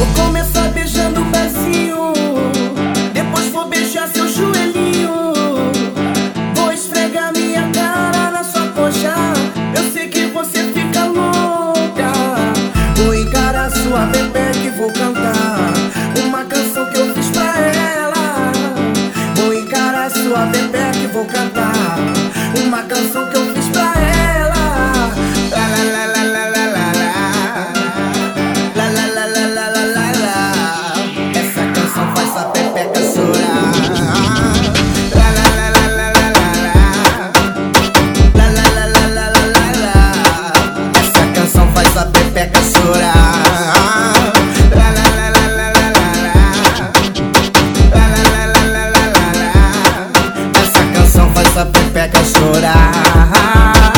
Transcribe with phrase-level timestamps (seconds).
[0.00, 2.14] Vou começar beijando o pezinho.
[3.12, 5.34] Depois vou beijar seu joelhinho.
[6.54, 9.14] Vou esfregar minha cara na sua coxa.
[9.76, 12.12] Eu sei que você fica louca.
[12.96, 15.70] Vou encarar sua bebê que vou cantar.
[16.24, 18.52] Uma canção que eu fiz pra ela.
[19.36, 21.98] Vou encarar sua bebê que vou cantar.
[22.64, 23.49] Uma canção que eu
[51.72, 53.89] pepeca chorar.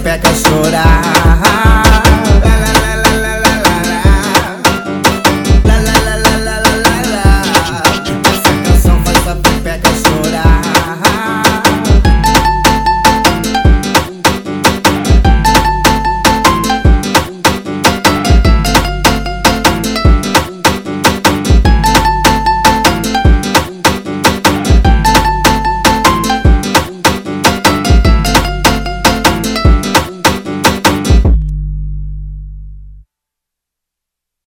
[0.00, 1.79] Faz a pepeca chorar.